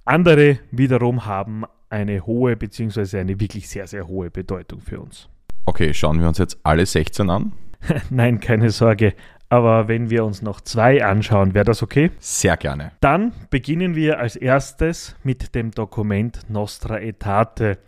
Andere 0.04 0.58
wiederum 0.70 1.26
haben 1.26 1.64
eine 1.88 2.26
hohe 2.26 2.56
bzw. 2.56 3.18
eine 3.18 3.38
wirklich 3.38 3.68
sehr, 3.68 3.86
sehr 3.86 4.08
hohe 4.08 4.30
Bedeutung 4.30 4.80
für 4.80 5.00
uns. 5.00 5.28
Okay, 5.64 5.94
schauen 5.94 6.20
wir 6.20 6.26
uns 6.26 6.38
jetzt 6.38 6.58
alle 6.64 6.84
16 6.84 7.30
an. 7.30 7.52
Nein, 8.10 8.40
keine 8.40 8.70
Sorge. 8.70 9.14
Aber 9.48 9.86
wenn 9.86 10.08
wir 10.08 10.24
uns 10.24 10.40
noch 10.42 10.60
zwei 10.62 11.04
anschauen, 11.04 11.54
wäre 11.54 11.66
das 11.66 11.82
okay? 11.82 12.10
Sehr 12.18 12.56
gerne. 12.56 12.92
Dann 13.00 13.32
beginnen 13.50 13.94
wir 13.94 14.18
als 14.18 14.34
erstes 14.34 15.14
mit 15.22 15.54
dem 15.54 15.70
Dokument 15.70 16.40
Nostra 16.48 16.94
Aetate. 16.94 17.78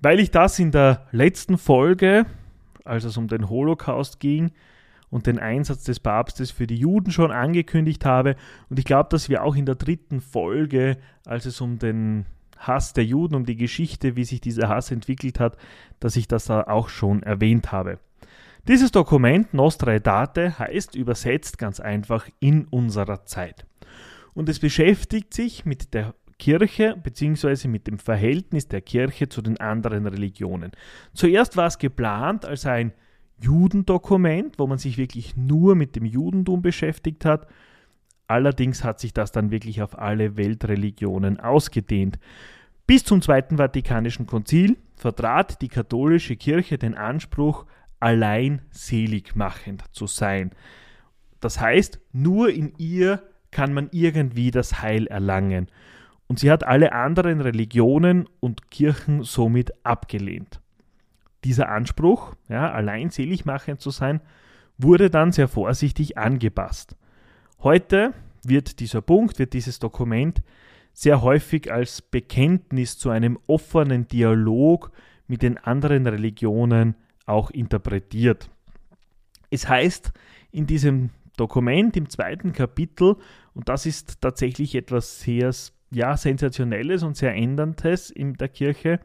Weil 0.00 0.20
ich 0.20 0.30
das 0.30 0.58
in 0.58 0.70
der 0.70 1.06
letzten 1.10 1.58
Folge, 1.58 2.26
als 2.84 3.04
es 3.04 3.16
um 3.16 3.26
den 3.26 3.48
Holocaust 3.48 4.20
ging, 4.20 4.52
und 5.12 5.26
den 5.26 5.38
Einsatz 5.38 5.84
des 5.84 6.00
Papstes 6.00 6.50
für 6.50 6.66
die 6.66 6.78
Juden 6.78 7.12
schon 7.12 7.30
angekündigt 7.30 8.06
habe. 8.06 8.34
Und 8.70 8.78
ich 8.78 8.86
glaube, 8.86 9.10
dass 9.10 9.28
wir 9.28 9.44
auch 9.44 9.54
in 9.54 9.66
der 9.66 9.74
dritten 9.74 10.22
Folge, 10.22 10.96
als 11.26 11.44
es 11.44 11.60
um 11.60 11.78
den 11.78 12.24
Hass 12.56 12.94
der 12.94 13.04
Juden, 13.04 13.34
um 13.34 13.44
die 13.44 13.56
Geschichte, 13.56 14.16
wie 14.16 14.24
sich 14.24 14.40
dieser 14.40 14.70
Hass 14.70 14.90
entwickelt 14.90 15.38
hat, 15.38 15.58
dass 16.00 16.16
ich 16.16 16.28
das 16.28 16.46
da 16.46 16.62
auch 16.62 16.88
schon 16.88 17.22
erwähnt 17.22 17.72
habe. 17.72 17.98
Dieses 18.66 18.90
Dokument 18.90 19.52
Nostra 19.52 19.90
Aetate 19.90 20.58
heißt 20.58 20.94
übersetzt 20.94 21.58
ganz 21.58 21.78
einfach 21.78 22.26
in 22.40 22.64
unserer 22.64 23.26
Zeit. 23.26 23.66
Und 24.32 24.48
es 24.48 24.60
beschäftigt 24.60 25.34
sich 25.34 25.66
mit 25.66 25.92
der 25.92 26.14
Kirche 26.38 26.96
bzw. 26.96 27.68
mit 27.68 27.86
dem 27.86 27.98
Verhältnis 27.98 28.66
der 28.66 28.80
Kirche 28.80 29.28
zu 29.28 29.42
den 29.42 29.60
anderen 29.60 30.06
Religionen. 30.06 30.72
Zuerst 31.12 31.58
war 31.58 31.66
es 31.66 31.76
geplant 31.76 32.46
als 32.46 32.64
ein 32.64 32.94
Judendokument, 33.40 34.58
wo 34.58 34.66
man 34.66 34.78
sich 34.78 34.98
wirklich 34.98 35.36
nur 35.36 35.74
mit 35.74 35.96
dem 35.96 36.04
Judentum 36.04 36.62
beschäftigt 36.62 37.24
hat. 37.24 37.46
Allerdings 38.28 38.84
hat 38.84 39.00
sich 39.00 39.12
das 39.12 39.32
dann 39.32 39.50
wirklich 39.50 39.82
auf 39.82 39.98
alle 39.98 40.36
Weltreligionen 40.36 41.40
ausgedehnt. 41.40 42.18
Bis 42.86 43.04
zum 43.04 43.22
Zweiten 43.22 43.58
Vatikanischen 43.58 44.26
Konzil 44.26 44.76
vertrat 44.96 45.60
die 45.62 45.68
katholische 45.68 46.36
Kirche 46.36 46.78
den 46.78 46.94
Anspruch, 46.94 47.66
allein 48.00 48.62
seligmachend 48.70 49.84
zu 49.92 50.06
sein. 50.06 50.50
Das 51.40 51.60
heißt, 51.60 52.00
nur 52.12 52.50
in 52.50 52.72
ihr 52.78 53.22
kann 53.50 53.74
man 53.74 53.88
irgendwie 53.92 54.50
das 54.50 54.80
Heil 54.80 55.06
erlangen. 55.06 55.68
Und 56.26 56.38
sie 56.38 56.50
hat 56.50 56.64
alle 56.64 56.92
anderen 56.92 57.40
Religionen 57.42 58.28
und 58.40 58.70
Kirchen 58.70 59.22
somit 59.22 59.72
abgelehnt. 59.84 60.61
Dieser 61.44 61.68
Anspruch, 61.68 62.34
ja, 62.48 62.70
allein 62.70 63.10
seligmachend 63.10 63.80
zu 63.80 63.90
sein, 63.90 64.20
wurde 64.78 65.10
dann 65.10 65.32
sehr 65.32 65.48
vorsichtig 65.48 66.18
angepasst. 66.18 66.96
Heute 67.62 68.12
wird 68.44 68.80
dieser 68.80 69.02
Punkt, 69.02 69.38
wird 69.38 69.52
dieses 69.52 69.78
Dokument 69.78 70.42
sehr 70.92 71.22
häufig 71.22 71.72
als 71.72 72.02
Bekenntnis 72.02 72.98
zu 72.98 73.10
einem 73.10 73.38
offenen 73.46 74.08
Dialog 74.08 74.90
mit 75.26 75.42
den 75.42 75.58
anderen 75.58 76.06
Religionen 76.06 76.96
auch 77.26 77.50
interpretiert. 77.50 78.50
Es 79.50 79.68
heißt 79.68 80.12
in 80.50 80.66
diesem 80.66 81.10
Dokument 81.36 81.96
im 81.96 82.08
zweiten 82.08 82.52
Kapitel, 82.52 83.16
und 83.54 83.68
das 83.68 83.86
ist 83.86 84.20
tatsächlich 84.20 84.74
etwas 84.74 85.20
sehr 85.20 85.52
ja, 85.90 86.16
Sensationelles 86.16 87.02
und 87.02 87.16
sehr 87.16 87.34
Änderndes 87.34 88.10
in 88.10 88.34
der 88.34 88.48
Kirche, 88.48 89.00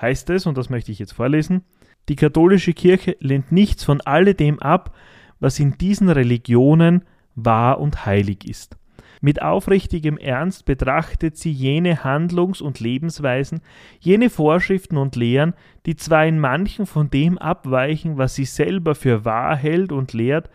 heißt 0.00 0.30
es, 0.30 0.46
und 0.46 0.56
das 0.58 0.70
möchte 0.70 0.92
ich 0.92 0.98
jetzt 0.98 1.12
vorlesen, 1.12 1.62
die 2.08 2.16
katholische 2.16 2.72
Kirche 2.72 3.16
lehnt 3.20 3.50
nichts 3.50 3.84
von 3.84 4.00
alledem 4.00 4.60
ab, 4.60 4.94
was 5.40 5.58
in 5.58 5.76
diesen 5.78 6.08
Religionen 6.08 7.02
wahr 7.34 7.80
und 7.80 8.06
heilig 8.06 8.48
ist. 8.48 8.76
Mit 9.20 9.42
aufrichtigem 9.42 10.18
Ernst 10.18 10.66
betrachtet 10.66 11.36
sie 11.36 11.50
jene 11.50 12.04
Handlungs- 12.04 12.60
und 12.60 12.80
Lebensweisen, 12.80 13.60
jene 13.98 14.30
Vorschriften 14.30 14.98
und 14.98 15.16
Lehren, 15.16 15.54
die 15.86 15.96
zwar 15.96 16.26
in 16.26 16.38
manchen 16.38 16.86
von 16.86 17.10
dem 17.10 17.38
abweichen, 17.38 18.18
was 18.18 18.34
sie 18.34 18.44
selber 18.44 18.94
für 18.94 19.24
wahr 19.24 19.56
hält 19.56 19.90
und 19.90 20.12
lehrt, 20.12 20.50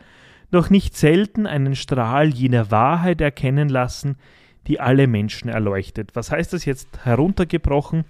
doch 0.52 0.70
nicht 0.70 0.96
selten 0.96 1.48
einen 1.48 1.76
Strahl 1.76 2.30
jener 2.30 2.72
Wahrheit 2.72 3.20
erkennen 3.22 3.70
lassen, 3.70 4.18
die 4.68 4.80
alle 4.80 5.08
Menschen 5.08 5.50
erleuchtet. 5.50 6.12
Was 6.16 6.32
heißt 6.32 6.54
das 6.54 6.66
jetzt 6.66 7.04
heruntergebrochen? 7.04 8.06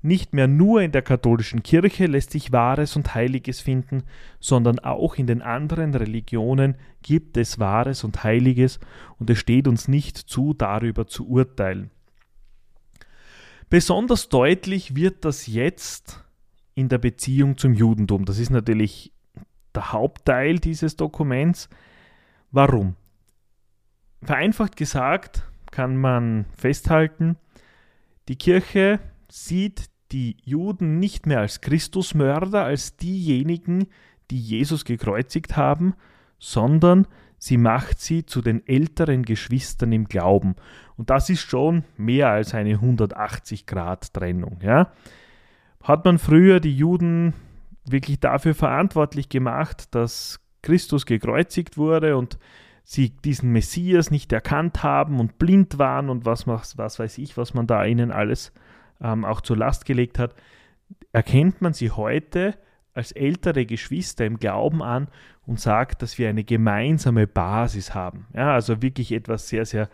Nicht 0.00 0.32
mehr 0.32 0.46
nur 0.46 0.80
in 0.80 0.92
der 0.92 1.02
katholischen 1.02 1.62
Kirche 1.64 2.06
lässt 2.06 2.30
sich 2.30 2.52
Wahres 2.52 2.94
und 2.94 3.14
Heiliges 3.14 3.60
finden, 3.60 4.04
sondern 4.38 4.78
auch 4.78 5.16
in 5.16 5.26
den 5.26 5.42
anderen 5.42 5.92
Religionen 5.92 6.76
gibt 7.02 7.36
es 7.36 7.58
Wahres 7.58 8.04
und 8.04 8.22
Heiliges 8.22 8.78
und 9.18 9.28
es 9.28 9.38
steht 9.38 9.66
uns 9.66 9.88
nicht 9.88 10.16
zu, 10.16 10.54
darüber 10.54 11.08
zu 11.08 11.28
urteilen. 11.28 11.90
Besonders 13.70 14.28
deutlich 14.28 14.94
wird 14.94 15.24
das 15.24 15.46
jetzt 15.46 16.24
in 16.74 16.88
der 16.88 16.98
Beziehung 16.98 17.58
zum 17.58 17.74
Judentum. 17.74 18.24
Das 18.24 18.38
ist 18.38 18.50
natürlich 18.50 19.12
der 19.74 19.92
Hauptteil 19.92 20.60
dieses 20.60 20.96
Dokuments. 20.96 21.68
Warum? 22.52 22.94
Vereinfacht 24.22 24.76
gesagt 24.76 25.42
kann 25.70 25.96
man 25.96 26.46
festhalten, 26.56 27.36
die 28.28 28.36
Kirche 28.36 29.00
sieht 29.30 29.86
die 30.12 30.36
Juden 30.42 30.98
nicht 30.98 31.26
mehr 31.26 31.40
als 31.40 31.60
Christusmörder, 31.60 32.64
als 32.64 32.96
diejenigen, 32.96 33.88
die 34.30 34.38
Jesus 34.38 34.84
gekreuzigt 34.84 35.56
haben, 35.56 35.94
sondern 36.38 37.06
sie 37.38 37.56
macht 37.56 38.00
sie 38.00 38.24
zu 38.24 38.40
den 38.40 38.66
älteren 38.66 39.24
Geschwistern 39.24 39.92
im 39.92 40.06
Glauben. 40.06 40.56
Und 40.96 41.10
das 41.10 41.30
ist 41.30 41.42
schon 41.42 41.84
mehr 41.96 42.30
als 42.30 42.54
eine 42.54 42.74
180 42.74 43.66
Grad 43.66 44.12
Trennung. 44.14 44.58
Ja? 44.62 44.92
Hat 45.82 46.04
man 46.04 46.18
früher 46.18 46.60
die 46.60 46.76
Juden 46.76 47.34
wirklich 47.84 48.20
dafür 48.20 48.54
verantwortlich 48.54 49.28
gemacht, 49.28 49.94
dass 49.94 50.40
Christus 50.62 51.06
gekreuzigt 51.06 51.76
wurde 51.76 52.16
und 52.16 52.38
sie 52.84 53.10
diesen 53.10 53.52
Messias 53.52 54.10
nicht 54.10 54.32
erkannt 54.32 54.82
haben 54.82 55.20
und 55.20 55.38
blind 55.38 55.78
waren 55.78 56.08
und 56.08 56.24
was, 56.24 56.46
was 56.46 56.98
weiß 56.98 57.18
ich, 57.18 57.36
was 57.36 57.54
man 57.54 57.66
da 57.66 57.84
ihnen 57.84 58.10
alles 58.10 58.52
ähm, 59.00 59.24
auch 59.24 59.40
zur 59.40 59.56
Last 59.56 59.84
gelegt 59.84 60.18
hat, 60.18 60.34
erkennt 61.12 61.60
man 61.60 61.72
sie 61.72 61.90
heute 61.90 62.54
als 62.94 63.12
ältere 63.12 63.64
Geschwister 63.64 64.26
im 64.26 64.38
Glauben 64.38 64.82
an 64.82 65.08
und 65.46 65.60
sagt, 65.60 66.02
dass 66.02 66.18
wir 66.18 66.28
eine 66.28 66.44
gemeinsame 66.44 67.26
Basis 67.26 67.94
haben. 67.94 68.26
Ja, 68.34 68.54
also 68.54 68.82
wirklich 68.82 69.12
etwas 69.12 69.48
sehr, 69.48 69.64
sehr 69.64 69.88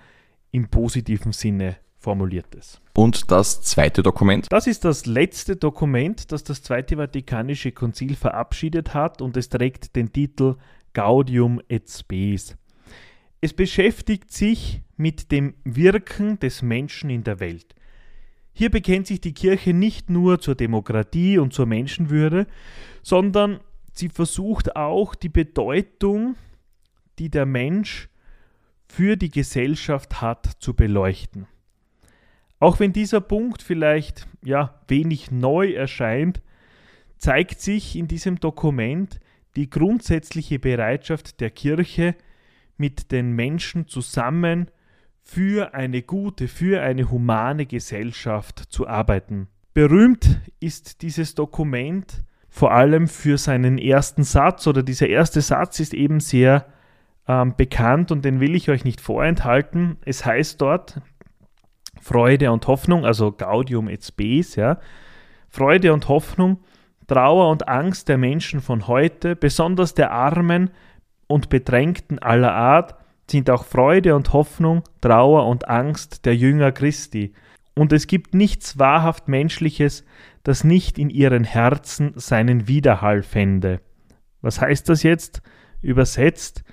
im 0.53 0.69
positiven 0.69 1.33
Sinne 1.33 1.77
formuliertes. 1.99 2.81
Und 2.97 3.31
das 3.31 3.63
zweite 3.63 4.03
Dokument? 4.03 4.47
Das 4.51 4.67
ist 4.67 4.85
das 4.85 5.07
letzte 5.07 5.57
Dokument, 5.57 6.31
das 6.33 6.45
das 6.45 6.63
Zweite 6.63 6.97
Vatikanische 6.97 7.73
Konzil 7.73 8.15
verabschiedet 8.15 8.95
hat 8.95 9.21
und 9.21 9.37
es 9.37 9.49
trägt 9.49 9.97
den 9.97 10.13
Titel 10.13 10.57
Gaudium 10.93 11.61
et 11.69 11.91
Spes. 11.91 12.57
Es 13.41 13.53
beschäftigt 13.53 14.33
sich 14.33 14.83
mit 14.97 15.33
dem 15.33 15.55
Wirken 15.65 16.39
des 16.39 16.63
Menschen 16.63 17.11
in 17.11 17.25
der 17.25 17.41
Welt. 17.41 17.75
Hier 18.55 18.71
bekennt 18.71 19.09
sich 19.09 19.21
die 19.21 19.35
Kirche 19.35 19.75
nicht 19.75 20.11
nur 20.11 20.41
zur 20.41 20.55
Demokratie 20.55 21.39
und 21.39 21.53
zur 21.53 21.67
Menschenwürde, 21.67 22.47
sondern 23.03 23.59
sie 23.93 24.09
versucht 24.09 24.77
auch 24.77 25.17
die 25.17 25.29
Bedeutung, 25.29 26.37
die 27.19 27.31
der 27.31 27.47
Mensch 27.47 28.09
für 28.87 29.17
die 29.17 29.31
Gesellschaft 29.31 30.23
hat, 30.23 30.47
zu 30.61 30.75
beleuchten. 30.75 31.49
Auch 32.61 32.79
wenn 32.79 32.93
dieser 32.93 33.21
Punkt 33.21 33.61
vielleicht 33.61 34.29
ja 34.45 34.81
wenig 34.87 35.33
neu 35.33 35.73
erscheint, 35.73 36.41
zeigt 37.19 37.61
sich 37.61 37.97
in 37.97 38.07
diesem 38.07 38.39
Dokument 38.39 39.19
die 39.57 39.69
grundsätzliche 39.69 40.61
Bereitschaft 40.61 41.41
der 41.41 41.51
Kirche, 41.51 42.15
mit 42.77 43.13
den 43.13 43.33
Menschen 43.33 43.89
zusammen 43.89 44.71
für 45.25 45.75
eine 45.75 46.03
gute, 46.03 46.47
für 46.49 46.83
eine 46.83 47.11
humane 47.11 47.67
Gesellschaft 47.67 48.59
zu 48.69 48.87
arbeiten. 48.87 49.49
Berühmt 49.73 50.41
ist 50.61 51.03
dieses 51.03 51.35
Dokument 51.35 52.23
vor 52.49 52.71
allem 52.71 53.09
für 53.09 53.37
seinen 53.37 53.79
ersten 53.79 54.23
Satz 54.23 54.69
oder 54.69 54.85
dieser 54.85 55.09
erste 55.09 55.41
Satz 55.41 55.81
ist 55.81 55.93
eben 55.93 56.21
sehr 56.21 56.67
ähm, 57.27 57.55
bekannt 57.57 58.13
und 58.13 58.25
den 58.25 58.39
will 58.39 58.55
ich 58.55 58.71
euch 58.71 58.85
nicht 58.85 59.01
vorenthalten. 59.01 59.97
Es 60.05 60.25
heißt 60.25 60.61
dort 60.61 61.01
Freude 62.01 62.53
und 62.53 62.67
Hoffnung, 62.69 63.05
also 63.05 63.33
Gaudium 63.33 63.89
et 63.89 64.05
Spes, 64.05 64.55
ja. 64.55 64.79
Freude 65.49 65.93
und 65.93 66.07
Hoffnung, 66.09 66.61
Trauer 67.07 67.51
und 67.51 67.69
Angst 67.69 68.09
der 68.09 68.19
Menschen 68.19 68.61
von 68.61 68.87
heute, 68.87 69.35
besonders 69.37 69.95
der 69.95 70.13
Armen 70.13 70.71
und 71.27 71.49
Bedrängten 71.49 72.19
aller 72.19 72.53
Art 72.53 72.95
sind 73.31 73.51
auch 73.51 73.65
Freude 73.65 74.15
und 74.15 74.33
Hoffnung, 74.33 74.83
Trauer 75.01 75.47
und 75.47 75.69
Angst 75.69 76.25
der 76.27 76.37
Jünger 76.37 76.73
Christi. 76.73 77.35
Und 77.75 77.93
es 77.93 78.07
gibt 78.07 78.35
nichts 78.35 78.79
wahrhaft 78.79 79.29
Menschliches, 79.29 80.05
das 80.43 80.63
nicht 80.63 80.99
in 80.99 81.11
ihren 81.11 81.45
Herzen 81.45 82.13
seinen 82.17 82.69
Widerhall 82.69 83.23
fände. 83.23 83.81
Was 84.43 84.61
heißt 84.61 84.89
das 84.89 85.03
jetzt? 85.03 85.43
Übersetzt, 85.81 86.65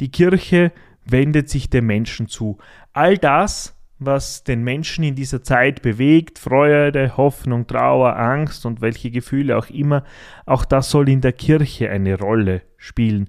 die 0.00 0.10
Kirche 0.10 0.72
wendet 1.04 1.48
sich 1.48 1.70
dem 1.70 1.86
Menschen 1.86 2.28
zu. 2.28 2.58
All 2.92 3.18
das, 3.18 3.78
was 3.98 4.44
den 4.44 4.62
Menschen 4.62 5.04
in 5.04 5.14
dieser 5.14 5.42
Zeit 5.42 5.82
bewegt, 5.82 6.38
Freude, 6.38 7.16
Hoffnung, 7.16 7.66
Trauer, 7.66 8.16
Angst 8.16 8.64
und 8.66 8.80
welche 8.80 9.10
Gefühle 9.10 9.56
auch 9.56 9.70
immer, 9.70 10.04
auch 10.46 10.64
das 10.64 10.90
soll 10.90 11.08
in 11.08 11.20
der 11.20 11.32
Kirche 11.32 11.90
eine 11.90 12.18
Rolle 12.18 12.62
spielen. 12.76 13.28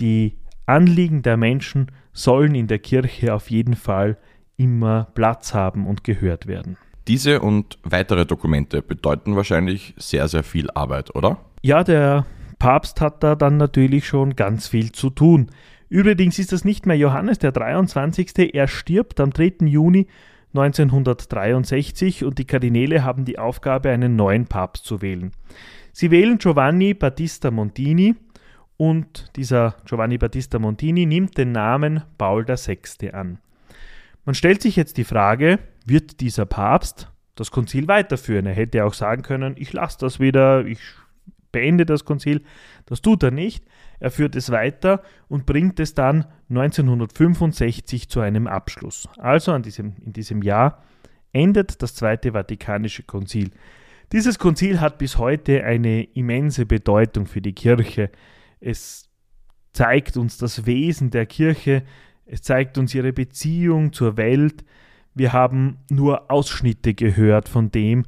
Die 0.00 0.37
Anliegen 0.68 1.22
der 1.22 1.36
Menschen 1.36 1.90
sollen 2.12 2.54
in 2.54 2.66
der 2.66 2.78
Kirche 2.78 3.34
auf 3.34 3.50
jeden 3.50 3.74
Fall 3.74 4.18
immer 4.56 5.08
Platz 5.14 5.54
haben 5.54 5.86
und 5.86 6.04
gehört 6.04 6.46
werden. 6.46 6.76
Diese 7.06 7.40
und 7.40 7.78
weitere 7.84 8.26
Dokumente 8.26 8.82
bedeuten 8.82 9.34
wahrscheinlich 9.34 9.94
sehr, 9.96 10.28
sehr 10.28 10.42
viel 10.42 10.70
Arbeit, 10.70 11.14
oder? 11.14 11.38
Ja, 11.62 11.82
der 11.82 12.26
Papst 12.58 13.00
hat 13.00 13.22
da 13.22 13.34
dann 13.34 13.56
natürlich 13.56 14.06
schon 14.06 14.36
ganz 14.36 14.68
viel 14.68 14.92
zu 14.92 15.10
tun. 15.10 15.50
Übrigens 15.88 16.38
ist 16.38 16.52
das 16.52 16.64
nicht 16.64 16.84
mehr 16.84 16.98
Johannes 16.98 17.38
der 17.38 17.52
23. 17.52 18.54
Er 18.54 18.68
stirbt 18.68 19.20
am 19.20 19.30
3. 19.30 19.66
Juni 19.66 20.06
1963 20.54 22.24
und 22.24 22.38
die 22.38 22.44
Kardinäle 22.46 23.04
haben 23.04 23.24
die 23.24 23.38
Aufgabe, 23.38 23.90
einen 23.90 24.16
neuen 24.16 24.46
Papst 24.46 24.84
zu 24.84 25.00
wählen. 25.00 25.32
Sie 25.92 26.10
wählen 26.10 26.38
Giovanni 26.38 26.94
Battista 26.94 27.50
Montini 27.50 28.16
und 28.78 29.36
dieser 29.36 29.76
Giovanni 29.84 30.16
Battista 30.16 30.58
Montini 30.58 31.04
nimmt 31.04 31.36
den 31.36 31.52
Namen 31.52 32.02
Paul 32.16 32.46
VI. 32.48 33.10
an. 33.12 33.38
Man 34.24 34.34
stellt 34.34 34.62
sich 34.62 34.76
jetzt 34.76 34.96
die 34.96 35.04
Frage, 35.04 35.58
wird 35.84 36.20
dieser 36.20 36.46
Papst 36.46 37.10
das 37.34 37.50
Konzil 37.50 37.88
weiterführen? 37.88 38.46
Er 38.46 38.54
hätte 38.54 38.84
auch 38.84 38.94
sagen 38.94 39.22
können, 39.22 39.54
ich 39.58 39.72
lasse 39.72 39.98
das 40.00 40.20
wieder, 40.20 40.64
ich 40.64 40.80
beende 41.52 41.86
das 41.86 42.04
Konzil. 42.04 42.42
Das 42.86 43.02
tut 43.02 43.22
er 43.22 43.30
nicht. 43.30 43.64
Er 44.00 44.10
führt 44.10 44.36
es 44.36 44.50
weiter 44.50 45.02
und 45.28 45.44
bringt 45.44 45.80
es 45.80 45.94
dann 45.94 46.26
1965 46.50 48.08
zu 48.08 48.20
einem 48.20 48.46
Abschluss. 48.46 49.08
Also 49.18 49.52
an 49.52 49.62
diesem, 49.62 49.96
in 50.04 50.12
diesem 50.12 50.42
Jahr 50.42 50.82
endet 51.32 51.82
das 51.82 51.94
Zweite 51.94 52.32
Vatikanische 52.32 53.02
Konzil. 53.02 53.50
Dieses 54.12 54.38
Konzil 54.38 54.80
hat 54.80 54.98
bis 54.98 55.18
heute 55.18 55.64
eine 55.64 56.04
immense 56.04 56.64
Bedeutung 56.64 57.26
für 57.26 57.42
die 57.42 57.54
Kirche. 57.54 58.10
Es 58.60 59.08
zeigt 59.72 60.16
uns 60.16 60.38
das 60.38 60.66
Wesen 60.66 61.10
der 61.10 61.26
Kirche, 61.26 61.84
es 62.26 62.42
zeigt 62.42 62.78
uns 62.78 62.94
ihre 62.94 63.12
Beziehung 63.12 63.92
zur 63.92 64.16
Welt. 64.16 64.64
Wir 65.14 65.32
haben 65.32 65.78
nur 65.88 66.30
Ausschnitte 66.30 66.94
gehört 66.94 67.48
von 67.48 67.70
dem, 67.70 68.04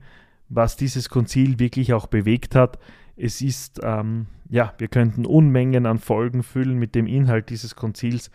was 0.48 0.76
dieses 0.76 1.08
Konzil 1.08 1.58
wirklich 1.58 1.94
auch 1.94 2.06
bewegt 2.06 2.54
hat. 2.54 2.78
Es 3.16 3.40
ist, 3.40 3.80
ähm, 3.82 4.26
ja, 4.48 4.74
wir 4.78 4.88
könnten 4.88 5.24
Unmengen 5.24 5.86
an 5.86 5.98
Folgen 5.98 6.42
füllen 6.42 6.78
mit 6.78 6.94
dem 6.94 7.06
Inhalt 7.06 7.50
dieses 7.50 7.76
Konzils. 7.76 8.30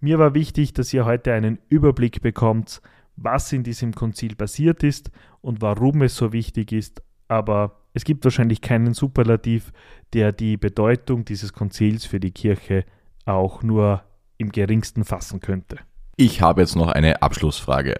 Mir 0.00 0.18
war 0.18 0.34
wichtig, 0.34 0.72
dass 0.72 0.92
ihr 0.94 1.04
heute 1.04 1.32
einen 1.32 1.58
Überblick 1.68 2.22
bekommt, 2.22 2.80
was 3.16 3.52
in 3.52 3.62
diesem 3.62 3.94
Konzil 3.94 4.36
passiert 4.36 4.82
ist 4.82 5.10
und 5.40 5.60
warum 5.62 6.02
es 6.02 6.16
so 6.16 6.32
wichtig 6.32 6.72
ist. 6.72 7.02
Aber 7.28 7.80
es 7.96 8.04
gibt 8.04 8.24
wahrscheinlich 8.24 8.60
keinen 8.60 8.92
Superlativ, 8.92 9.72
der 10.12 10.30
die 10.30 10.58
Bedeutung 10.58 11.24
dieses 11.24 11.54
Konzils 11.54 12.04
für 12.04 12.20
die 12.20 12.30
Kirche 12.30 12.84
auch 13.24 13.62
nur 13.62 14.02
im 14.36 14.52
geringsten 14.52 15.02
fassen 15.02 15.40
könnte. 15.40 15.78
Ich 16.16 16.42
habe 16.42 16.60
jetzt 16.60 16.76
noch 16.76 16.88
eine 16.88 17.22
Abschlussfrage. 17.22 17.96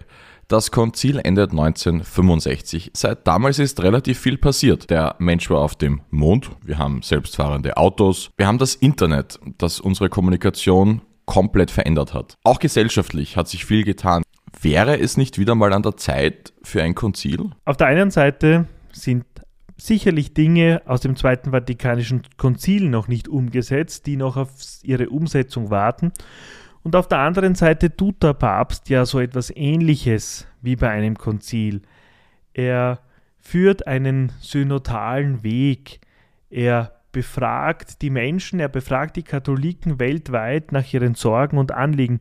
Das 0.47 0.69
Konzil 0.69 1.19
endet 1.23 1.49
1965. 1.49 2.91
Seit 2.93 3.25
damals 3.25 3.57
ist 3.57 3.81
relativ 3.81 4.19
viel 4.19 4.37
passiert. 4.37 4.91
Der 4.91 5.15
Mensch 5.17 5.49
war 5.49 5.61
auf 5.61 5.75
dem 5.75 6.01
Mond, 6.11 6.51
wir 6.63 6.77
haben 6.77 7.01
selbstfahrende 7.01 7.75
Autos, 7.75 8.29
wir 8.37 8.45
haben 8.45 8.59
das 8.59 8.75
Internet, 8.75 9.39
das 9.57 9.79
unsere 9.79 10.09
Kommunikation 10.09 11.01
komplett 11.25 11.71
verändert 11.71 12.13
hat. 12.13 12.35
Auch 12.43 12.59
gesellschaftlich 12.59 13.35
hat 13.35 13.47
sich 13.47 13.65
viel 13.65 13.83
getan. 13.83 14.21
Wäre 14.61 14.99
es 14.99 15.17
nicht 15.17 15.39
wieder 15.39 15.55
mal 15.55 15.73
an 15.73 15.81
der 15.81 15.97
Zeit 15.97 16.53
für 16.61 16.83
ein 16.83 16.93
Konzil? 16.93 17.49
Auf 17.65 17.77
der 17.77 17.87
einen 17.87 18.11
Seite 18.11 18.67
sind 18.91 19.25
sicherlich 19.77 20.33
Dinge 20.33 20.81
aus 20.85 21.01
dem 21.01 21.15
Zweiten 21.15 21.51
Vatikanischen 21.51 22.23
Konzil 22.37 22.89
noch 22.89 23.07
nicht 23.07 23.27
umgesetzt, 23.27 24.05
die 24.07 24.17
noch 24.17 24.37
auf 24.37 24.49
ihre 24.83 25.09
Umsetzung 25.09 25.69
warten. 25.69 26.11
Und 26.83 26.95
auf 26.95 27.07
der 27.07 27.19
anderen 27.19 27.55
Seite 27.55 27.95
tut 27.95 28.23
der 28.23 28.33
Papst 28.33 28.89
ja 28.89 29.05
so 29.05 29.19
etwas 29.19 29.51
Ähnliches 29.55 30.47
wie 30.61 30.75
bei 30.75 30.89
einem 30.89 31.17
Konzil. 31.17 31.81
Er 32.53 32.99
führt 33.39 33.87
einen 33.87 34.31
synodalen 34.39 35.43
Weg. 35.43 35.99
Er 36.49 36.93
befragt 37.11 38.01
die 38.01 38.09
Menschen, 38.09 38.59
er 38.59 38.69
befragt 38.69 39.15
die 39.15 39.23
Katholiken 39.23 39.99
weltweit 39.99 40.71
nach 40.71 40.93
ihren 40.93 41.15
Sorgen 41.15 41.57
und 41.57 41.71
Anliegen. 41.71 42.19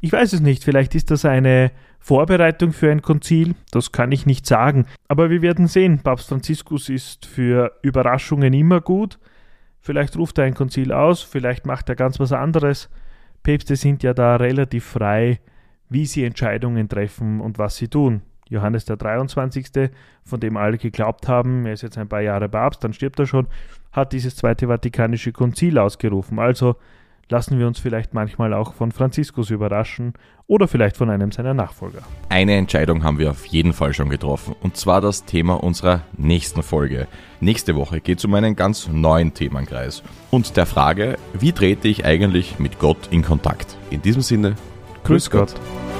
Ich 0.00 0.12
weiß 0.12 0.32
es 0.32 0.40
nicht, 0.40 0.64
vielleicht 0.64 0.94
ist 0.94 1.10
das 1.10 1.24
eine 1.24 1.70
Vorbereitung 2.04 2.74
für 2.74 2.90
ein 2.90 3.00
Konzil, 3.00 3.54
das 3.70 3.90
kann 3.90 4.12
ich 4.12 4.26
nicht 4.26 4.44
sagen, 4.44 4.84
aber 5.08 5.30
wir 5.30 5.40
werden 5.40 5.68
sehen. 5.68 6.00
Papst 6.00 6.28
Franziskus 6.28 6.90
ist 6.90 7.24
für 7.24 7.72
Überraschungen 7.80 8.52
immer 8.52 8.82
gut. 8.82 9.18
Vielleicht 9.80 10.14
ruft 10.18 10.36
er 10.36 10.44
ein 10.44 10.52
Konzil 10.52 10.92
aus, 10.92 11.22
vielleicht 11.22 11.64
macht 11.64 11.88
er 11.88 11.94
ganz 11.94 12.20
was 12.20 12.30
anderes. 12.32 12.90
Päpste 13.42 13.76
sind 13.76 14.02
ja 14.02 14.12
da 14.12 14.36
relativ 14.36 14.84
frei, 14.84 15.40
wie 15.88 16.04
sie 16.04 16.24
Entscheidungen 16.24 16.90
treffen 16.90 17.40
und 17.40 17.56
was 17.56 17.76
sie 17.76 17.88
tun. 17.88 18.20
Johannes 18.50 18.84
der 18.84 18.98
23., 18.98 19.90
von 20.24 20.40
dem 20.40 20.58
alle 20.58 20.76
geglaubt 20.76 21.26
haben, 21.26 21.64
er 21.64 21.72
ist 21.72 21.82
jetzt 21.82 21.96
ein 21.96 22.10
paar 22.10 22.20
Jahre 22.20 22.50
Papst, 22.50 22.84
dann 22.84 22.92
stirbt 22.92 23.18
er 23.18 23.26
schon, 23.26 23.46
hat 23.92 24.12
dieses 24.12 24.36
Zweite 24.36 24.68
Vatikanische 24.68 25.32
Konzil 25.32 25.78
ausgerufen. 25.78 26.38
Also 26.38 26.76
lassen 27.28 27.58
wir 27.58 27.66
uns 27.66 27.78
vielleicht 27.78 28.14
manchmal 28.14 28.52
auch 28.52 28.74
von 28.74 28.92
Franziskus 28.92 29.50
überraschen 29.50 30.14
oder 30.46 30.68
vielleicht 30.68 30.96
von 30.96 31.10
einem 31.10 31.32
seiner 31.32 31.54
Nachfolger. 31.54 32.02
Eine 32.28 32.54
Entscheidung 32.56 33.04
haben 33.04 33.18
wir 33.18 33.30
auf 33.30 33.46
jeden 33.46 33.72
Fall 33.72 33.94
schon 33.94 34.10
getroffen 34.10 34.54
und 34.62 34.76
zwar 34.76 35.00
das 35.00 35.24
Thema 35.24 35.62
unserer 35.62 36.02
nächsten 36.16 36.62
Folge. 36.62 37.06
Nächste 37.40 37.76
Woche 37.76 38.00
geht 38.00 38.18
es 38.18 38.24
um 38.24 38.34
einen 38.34 38.56
ganz 38.56 38.88
neuen 38.88 39.34
Themenkreis 39.34 40.02
und 40.30 40.56
der 40.56 40.66
Frage, 40.66 41.16
wie 41.32 41.52
trete 41.52 41.88
ich 41.88 42.04
eigentlich 42.04 42.58
mit 42.58 42.78
Gott 42.78 43.08
in 43.10 43.22
Kontakt? 43.22 43.76
In 43.90 44.02
diesem 44.02 44.22
Sinne, 44.22 44.54
Grüß 45.04 45.30
Gott. 45.30 45.54
Gott. 45.54 45.93